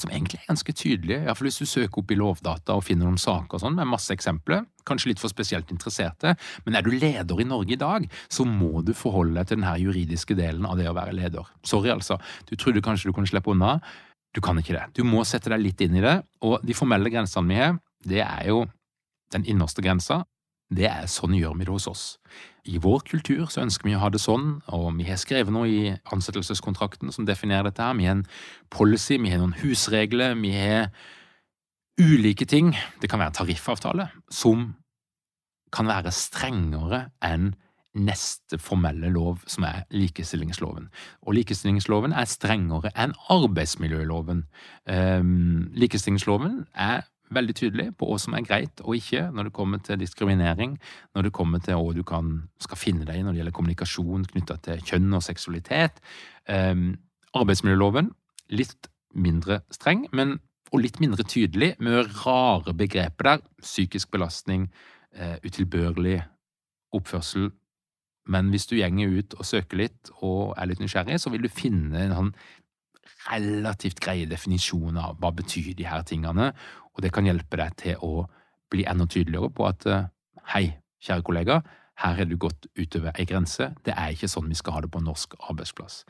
[0.00, 3.20] som egentlig er ganske tydelige, iallfall hvis du søker opp i Lovdata og finner noen
[3.20, 6.34] saker og sånn, med masse eksempler, kanskje litt for spesielt interesserte,
[6.66, 9.76] men er du leder i Norge i dag, så må du forholde deg til denne
[9.82, 11.48] juridiske delen av det å være leder.
[11.66, 12.18] Sorry, altså,
[12.50, 13.78] du trodde kanskje du kunne slippe unna,
[14.30, 14.84] Du kan ikke det.
[14.94, 17.72] Du må sette deg litt inn i det, og de formelle grensene vi har,
[18.06, 18.60] det er jo
[19.34, 20.20] den innerste grensa.
[20.70, 22.04] Det er sånn gjør vi det hos oss.
[22.70, 25.66] I vår kultur så ønsker vi å ha det sånn, og vi har skrevet noe
[25.66, 27.96] i ansettelseskontrakten som definerer dette her.
[27.98, 28.28] Vi har en
[28.70, 30.92] policy, vi har noen husregler, vi har
[32.00, 32.74] ulike ting.
[33.02, 34.70] Det kan være tariffavtale som
[35.74, 37.52] kan være strengere enn
[37.98, 40.86] neste formelle lov, som er likestillingsloven.
[41.26, 44.44] Og likestillingsloven er strengere enn arbeidsmiljøloven.
[44.86, 47.02] Um, likestillingsloven er
[47.34, 50.76] veldig tydelig på hva som er greit og ikke når det kommer til diskriminering,
[51.14, 54.26] når det kommer til hva du kan, skal finne deg i når det gjelder kommunikasjon
[54.32, 56.02] knytta til kjønn og seksualitet.
[56.50, 56.96] Um,
[57.38, 58.10] arbeidsmiljøloven
[58.58, 60.38] litt mindre streng, men
[60.70, 63.40] og litt mindre tydelig, med rare begreper der.
[63.62, 64.68] Psykisk belastning,
[65.18, 66.20] uh, utilbørlig
[66.94, 67.50] oppførsel
[68.30, 71.52] men hvis du gjenger ut og søker litt og er litt nysgjerrig, så vil du
[71.52, 72.32] finne en sånn
[73.26, 76.50] relativt greie definisjoner av hva betyr de her tingene,
[77.00, 78.26] og det kan hjelpe deg til å
[78.70, 80.10] bli enda tydeligere på at eh,
[80.52, 80.66] hei,
[81.00, 81.62] kjære kollega,
[82.04, 84.90] her har du gått utover ei grense, det er ikke sånn vi skal ha det
[84.92, 86.02] på en norsk arbeidsplass.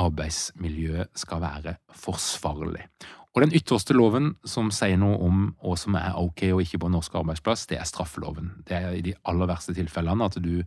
[0.00, 2.88] Arbeidsmiljøet skal være forsvarlig.
[3.34, 6.88] Og den ytterste loven som sier noe om hva som er ok og ikke på
[6.88, 8.52] en norsk arbeidsplass, det er straffeloven.
[8.64, 10.64] Det er i de aller verste tilfellene at du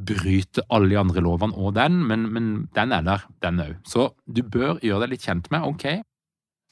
[0.00, 3.74] bryter alle de andre lovene og den, men, men den er der, den òg.
[3.86, 5.86] Så du bør gjøre deg litt kjent med ok,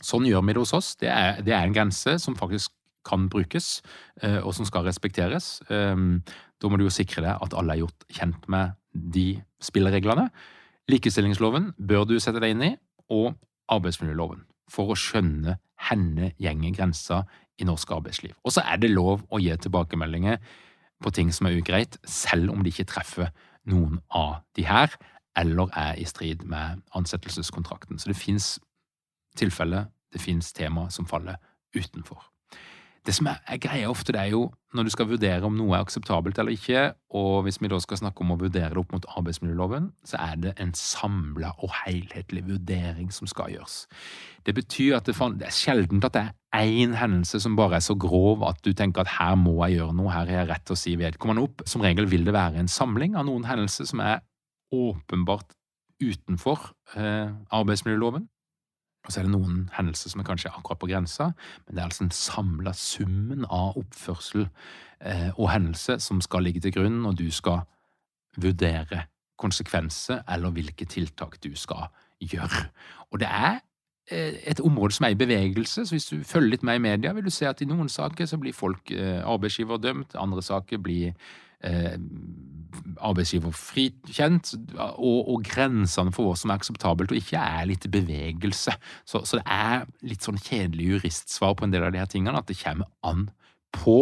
[0.04, 0.92] sånn gjør vi det hos oss.
[1.00, 2.72] Det er, det er en grense som faktisk
[3.08, 3.80] kan brukes,
[4.22, 5.58] eh, og som skal respekteres.
[5.72, 6.20] Ehm,
[6.60, 10.28] da må du jo sikre deg at alle er gjort kjent med de spillereglene.
[10.90, 12.72] Likestillingsloven bør du sette deg inn i,
[13.12, 13.36] og
[13.72, 15.58] arbeidsmiljøloven, for å skjønne
[15.88, 17.22] henne gjenger grensa
[17.58, 18.34] i norsk arbeidsliv.
[18.44, 20.40] Og så er det lov å gi tilbakemeldinger
[21.02, 23.30] på ting som er ugreit, selv om de ikke treffer
[23.68, 24.92] noen av de her,
[25.38, 28.00] eller er i strid med ansettelseskontrakten.
[28.00, 28.56] Så det fins
[29.38, 31.38] tilfeller, det finnes tema som faller
[31.76, 32.20] utenfor.
[33.06, 35.72] Det som er, er greia ofte, det er jo når du skal vurdere om noe
[35.72, 36.82] er akseptabelt eller ikke,
[37.16, 40.34] og hvis vi da skal snakke om å vurdere det opp mot arbeidsmiljøloven, så er
[40.42, 43.78] det en samla og helhetlig vurdering som skal gjøres.
[44.44, 47.86] Det betyr at det, det er sjelden at det er én hendelse som bare er
[47.86, 50.68] så grov at du tenker at her må jeg gjøre noe, her har jeg rett
[50.68, 51.64] til å si vedkommende opp.
[51.64, 54.20] Som regel vil det være en samling av noen hendelser som er
[54.74, 55.56] åpenbart
[56.04, 58.28] utenfor eh, arbeidsmiljøloven.
[59.08, 61.30] Og så er det noen hendelser som er kanskje akkurat på grensa,
[61.64, 64.44] men det er altså den samla summen av oppførsel
[65.00, 67.64] eh, og hendelse som skal ligge til grunn når du skal
[68.36, 69.06] vurdere
[69.40, 71.88] konsekvenser eller hvilke tiltak du skal
[72.20, 72.66] gjøre.
[73.08, 73.60] Og det er
[74.10, 77.14] eh, et område som er i bevegelse, så hvis du følger litt med i media,
[77.16, 80.84] vil du se at i noen saker så blir folk eh, arbeidsgiver dømt, andre saker
[80.84, 81.14] blir
[81.64, 81.96] eh,
[83.04, 88.74] arbeidsgiver frikjent, og, og, grensene for hva som er akseptabelt og ikke, er litt bevegelse.
[89.04, 92.40] Så, så, det er litt sånn kjedelig juristsvar på en del av de her tingene,
[92.40, 93.28] at det kommer an
[93.74, 94.00] på,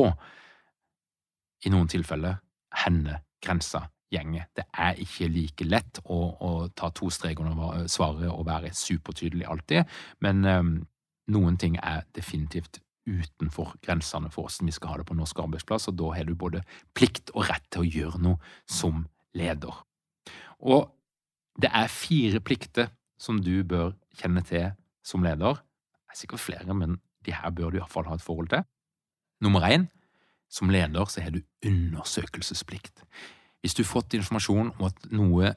[1.66, 2.40] i noen tilfeller,
[2.84, 4.46] henne grensa gjenger.
[4.54, 9.48] Det er ikke like lett å, å ta to streker under svaret og være supertydelig
[9.50, 10.74] alltid, men um,
[11.32, 15.88] noen ting er definitivt utenfor grensene for hvordan vi skal ha det på norsk arbeidsplass,
[15.90, 16.62] og da har du både
[16.94, 19.82] plikt og rett til å gjøre noe som leder.
[20.58, 20.90] Og
[21.60, 22.90] det er fire plikter
[23.20, 24.70] som du bør kjenne til
[25.06, 25.60] som leder.
[26.06, 28.66] Det er sikkert flere, men de her bør du iallfall ha et forhold til.
[29.44, 29.88] Nummer én,
[30.48, 33.02] som leder så har du undersøkelsesplikt.
[33.60, 35.54] Hvis du har fått informasjon om at noe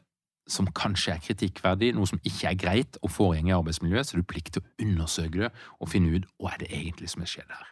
[0.49, 4.23] som kanskje er kritikkverdig, noe som ikke er greit å foregjenge i arbeidsmiljøet, så er
[4.23, 7.31] du plikt til å undersøke det og finne ut hva er det egentlig som har
[7.31, 7.69] skjedd her.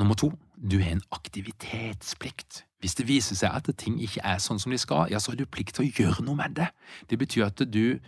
[0.00, 2.64] Nummer to, du har en aktivitetsplikt.
[2.80, 5.40] Hvis det viser seg at ting ikke er sånn som de skal, ja, så har
[5.40, 6.70] du plikt til å gjøre noe med det.
[7.10, 8.00] Det betyr at du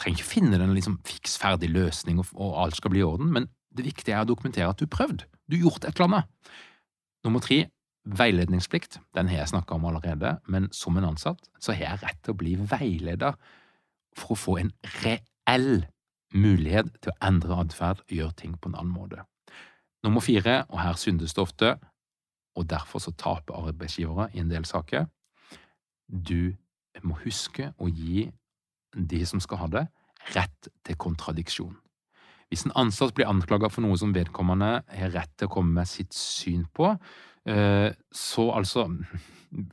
[0.00, 3.48] trenger ikke finne den liksom fiks ferdig løsning og, alt skal bli i orden, men
[3.76, 6.52] det viktige er å dokumentere at du har prøvd, du har gjort et eller annet.
[7.26, 7.62] Nummer tre,
[8.06, 12.20] Veiledningsplikt den har jeg snakka om allerede, men som en ansatt så har jeg rett
[12.22, 13.34] til å bli veileder
[14.16, 15.86] for å få en reell
[16.34, 19.26] mulighet til å endre atferd og gjøre ting på en annen måte.
[20.06, 21.72] Nummer fire, og her syndes det ofte,
[22.56, 25.08] og derfor så taper arbeidsgivere i en del saker,
[26.06, 26.54] du
[27.02, 28.28] må huske å gi
[28.96, 29.84] de som skal ha det,
[30.34, 31.74] rett til kontradiksjon.
[32.48, 35.90] Hvis en ansatt blir anklaget for noe som vedkommende har rett til å komme med
[35.90, 36.94] sitt syn på,
[37.46, 38.88] så altså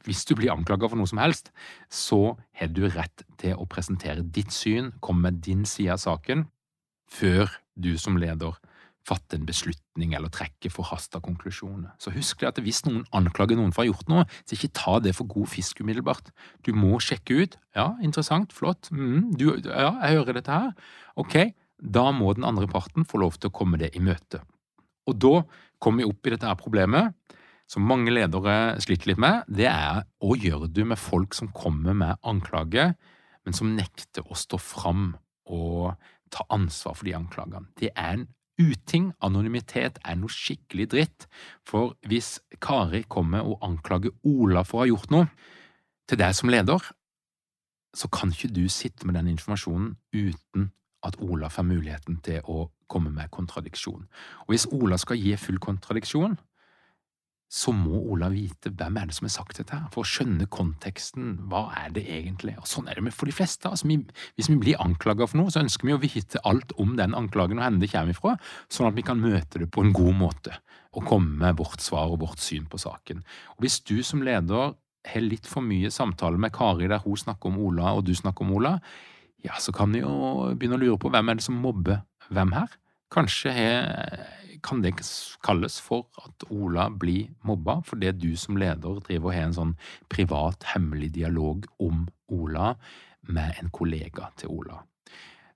[0.06, 1.50] Hvis du blir anklaga for noe som helst,
[1.90, 6.46] så har du rett til å presentere ditt syn, komme med din side av saken,
[7.10, 8.54] før du som leder
[9.08, 11.92] fatter en beslutning eller trekker forhasta konklusjoner.
[12.00, 14.96] Så husk at hvis noen anklager noen for å ha gjort noe, så ikke ta
[15.04, 16.32] det for god fisk umiddelbart.
[16.64, 17.58] Du må sjekke ut.
[17.76, 18.90] Ja, interessant, flott.
[18.96, 20.72] Mm, du, ja, jeg hører dette her.
[21.20, 21.38] Ok,
[21.84, 24.44] da må den andre parten få lov til å komme det i møte.
[25.10, 25.36] Og da
[25.84, 27.12] kommer vi opp i dette her problemet
[27.70, 29.48] som mange ledere sliter litt med.
[29.48, 32.94] Det er hva gjør du med folk som kommer med anklager,
[33.44, 35.14] men som nekter å stå fram
[35.52, 35.94] og
[36.34, 37.68] ta ansvar for de anklagene.
[37.80, 38.28] Det er en
[38.62, 39.12] uting.
[39.26, 41.28] Anonymitet er noe skikkelig dritt.
[41.68, 45.30] For hvis Kari kommer og anklager Ola for å ha gjort noe
[46.10, 46.84] til deg som leder,
[47.94, 50.72] så kan ikke du sitte med den informasjonen uten
[51.06, 54.08] at Ola får muligheten til å komme med kontradiksjon.
[54.46, 56.38] Og hvis Ola skal gi full kontradiksjon,
[57.54, 60.48] så må Ola vite hvem er det som har sagt dette, her, for å skjønne
[60.50, 61.36] konteksten.
[61.52, 62.56] Hva er det egentlig?
[62.58, 63.70] Og Sånn er det for de fleste.
[63.70, 64.00] Altså, vi,
[64.40, 67.62] hvis vi blir anklaget for noe, så ønsker vi å vite alt om den anklagen
[67.62, 68.36] og hvor det kommer ifra,
[68.74, 70.58] sånn at vi kan møte det på en god måte
[70.94, 73.22] og komme med vårt svar og vårt syn på saken.
[73.56, 74.74] Og Hvis du som leder
[75.14, 78.46] har litt for mye samtale med Kari der hun snakker om Ola og du snakker
[78.46, 78.78] om Ola,
[79.46, 82.02] ja, så kan vi jo begynne å lure på hvem er det som mobber
[82.34, 82.72] hvem her.
[83.14, 84.24] Kanskje har
[84.64, 84.96] kan det
[85.44, 89.76] kalles for at Ola blir mobba fordi du som leder driver og har en sånn
[90.12, 92.74] privat, hemmelig dialog om Ola
[93.28, 94.82] med en kollega til Ola.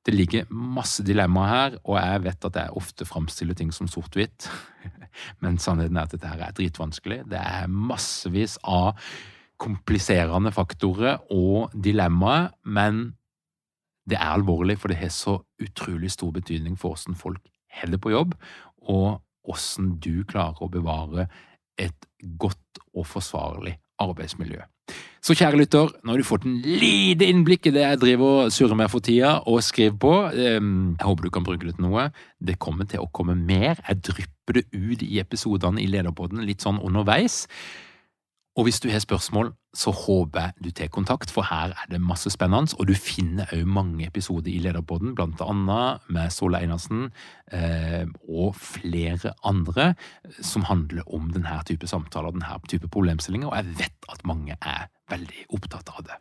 [0.08, 4.48] Det ligger masse dilemmaer her, og jeg vet at jeg ofte framstiller ting som sort-hvitt,
[5.44, 7.26] men sannheten er at dette her er dritvanskelig.
[7.28, 8.96] Det er massevis av
[9.60, 13.18] kompliserende faktorer og dilemmaer, men
[14.08, 17.44] det er alvorlig, for det har så utrolig stor betydning for hvordan folk
[17.82, 18.36] holder på jobb,
[18.88, 21.28] og hvordan du klarer å bevare
[21.80, 22.10] et
[22.42, 24.64] godt og forsvarlig arbeidsmiljø.
[25.24, 28.54] Så kjære lytter, nå har du fått en lite innblikk i det jeg driver og
[28.56, 30.14] surrer med for tida og skriver på.
[30.32, 32.06] Ehm, jeg håper du kan bruke det til noe.
[32.40, 33.82] Det kommer til å komme mer.
[33.82, 37.46] Jeg drypper det ut i episodene i Lederpodden litt sånn underveis.
[38.58, 42.00] Og hvis du har spørsmål, så håper jeg du tar kontakt, for her er det
[42.02, 42.74] masse spennende.
[42.80, 47.12] Og du finner òg mange episoder i Lederpodden, blant annet med Sola Einarsen
[47.54, 49.92] eh, og flere andre,
[50.42, 54.90] som handler om denne type samtaler, denne type problemstillinger, og jeg vet at mange er
[55.14, 56.18] veldig opptatt av det.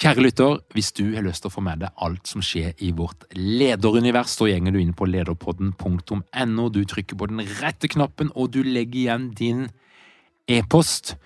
[0.00, 2.88] Kjære lytter, hvis du har lyst til å få med deg alt som skjer i
[2.96, 8.50] vårt lederunivers, så gjenger du inn på lederpodden.no, du trykker på den rette knappen, og
[8.56, 9.66] du legger igjen din
[10.50, 11.16] e-post,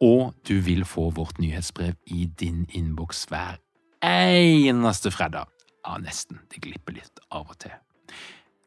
[0.00, 3.60] og du vil få vårt nyhetsbrev i din innboks hver
[4.04, 5.48] eneste fredag.
[5.86, 6.40] Ja, nesten.
[6.52, 7.72] Det glipper litt av og til.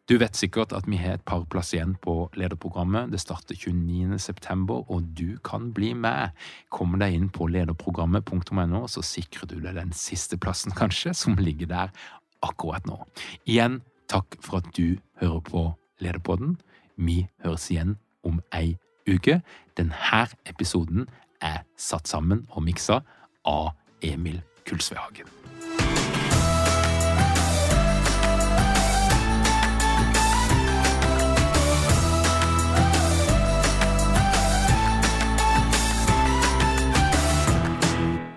[0.09, 3.13] Du vet sikkert at vi har et par plass igjen på lederprogrammet.
[3.13, 4.19] Det starter 29.
[4.19, 6.35] september, og du kan bli med.
[6.73, 11.71] Kom deg inn på lederprogrammet.no, så sikrer du deg den siste plassen, kanskje, som ligger
[11.71, 11.95] der
[12.43, 12.99] akkurat nå.
[13.47, 13.79] Igjen,
[14.11, 15.67] takk for at du hører på
[16.03, 16.57] Lederpodden.
[16.99, 17.95] Vi høres igjen
[18.27, 18.92] om ei uke.
[19.77, 19.93] Denne
[20.45, 21.07] episoden
[21.41, 23.01] er satt sammen og miksa
[23.45, 25.27] av Emil Kulsvedhagen.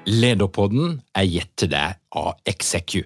[0.06, 3.02] Lederpodden er gitt til deg av Execu.